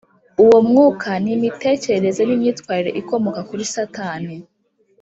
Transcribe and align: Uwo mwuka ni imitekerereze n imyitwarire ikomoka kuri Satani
Uwo 0.43 0.57
mwuka 0.67 1.09
ni 1.23 1.31
imitekerereze 1.37 2.21
n 2.25 2.31
imyitwarire 2.35 2.91
ikomoka 3.01 3.41
kuri 3.49 3.63
Satani 3.73 4.35